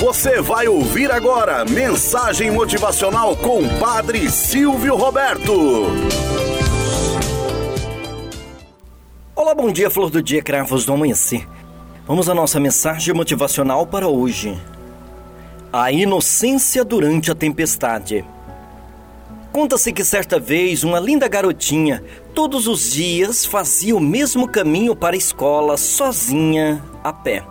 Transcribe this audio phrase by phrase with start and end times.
[0.00, 5.86] Você vai ouvir agora mensagem motivacional com Padre Silvio Roberto.
[9.34, 11.48] Olá, bom dia, flor do dia, cravos do amanhecer.
[12.06, 14.60] Vamos à nossa mensagem motivacional para hoje.
[15.72, 18.22] A inocência durante a tempestade.
[19.50, 22.04] Conta-se que certa vez uma linda garotinha,
[22.34, 27.42] todos os dias, fazia o mesmo caminho para a escola sozinha, a pé.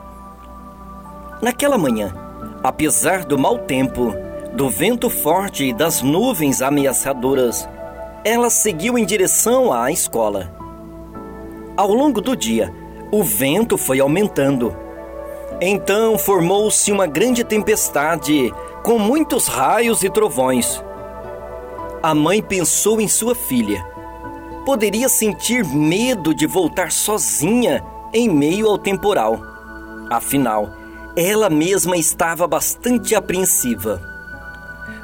[1.41, 2.24] Naquela manhã,
[2.65, 4.11] apesar do mau tempo,
[4.53, 7.69] do vento forte e das nuvens ameaçadoras,
[8.23, 10.51] ela seguiu em direção à escola.
[11.77, 12.73] Ao longo do dia,
[13.11, 14.75] o vento foi aumentando.
[15.61, 18.51] Então formou-se uma grande tempestade,
[18.83, 20.83] com muitos raios e trovões.
[22.01, 23.85] A mãe pensou em sua filha.
[24.65, 29.39] Poderia sentir medo de voltar sozinha em meio ao temporal.
[30.09, 30.84] Afinal,
[31.15, 34.01] ela mesma estava bastante apreensiva.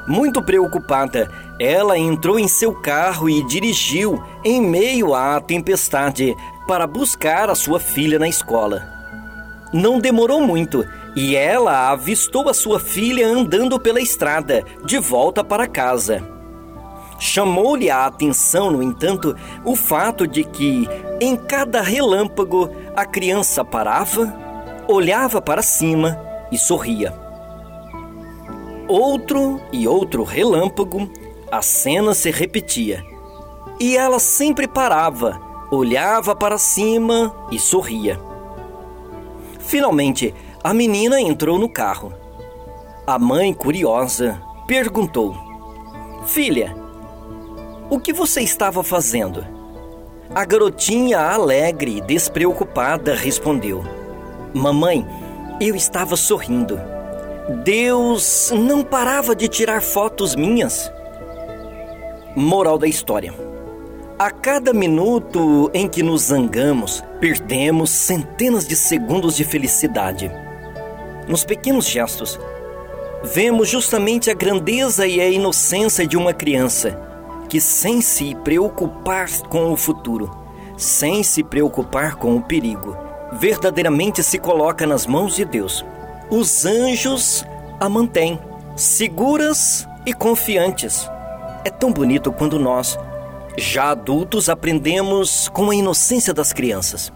[0.06, 7.48] Muito preocupada, ela entrou em seu carro e dirigiu em meio à tempestade para buscar
[7.48, 8.82] a sua filha na escola.
[9.72, 10.84] Não demorou muito
[11.16, 16.22] e ela avistou a sua filha andando pela estrada, de volta para casa.
[17.18, 20.88] Chamou-lhe a atenção, no entanto, o fato de que,
[21.20, 24.51] em cada relâmpago, a criança parava
[24.92, 27.12] olhava para cima e sorria.
[28.86, 31.10] Outro e outro relâmpago,
[31.50, 33.04] a cena se repetia.
[33.80, 35.40] E ela sempre parava,
[35.70, 38.20] olhava para cima e sorria.
[39.60, 42.12] Finalmente, a menina entrou no carro.
[43.06, 45.34] A mãe, curiosa, perguntou:
[46.26, 46.76] Filha,
[47.88, 49.44] o que você estava fazendo?
[50.34, 54.01] A garotinha, alegre e despreocupada, respondeu:
[54.54, 55.06] Mamãe,
[55.60, 56.78] eu estava sorrindo.
[57.64, 60.92] Deus não parava de tirar fotos minhas.
[62.36, 63.32] Moral da história:
[64.18, 70.30] A cada minuto em que nos zangamos, perdemos centenas de segundos de felicidade.
[71.26, 72.38] Nos pequenos gestos,
[73.24, 77.00] vemos justamente a grandeza e a inocência de uma criança
[77.48, 80.30] que, sem se preocupar com o futuro,
[80.76, 82.96] sem se preocupar com o perigo,
[83.32, 85.84] verdadeiramente se coloca nas mãos de Deus.
[86.30, 87.44] Os anjos
[87.80, 88.38] a mantêm
[88.76, 91.08] seguras e confiantes.
[91.64, 92.98] É tão bonito quando nós,
[93.56, 97.12] já adultos, aprendemos com a inocência das crianças.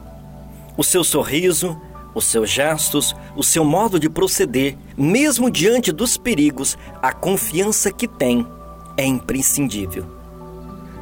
[0.76, 1.80] O seu sorriso,
[2.14, 8.06] os seus gestos, o seu modo de proceder, mesmo diante dos perigos, a confiança que
[8.06, 8.46] tem
[8.96, 10.06] é imprescindível.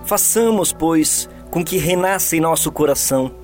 [0.04, 3.43] Façamos, pois, com que renasça em nosso coração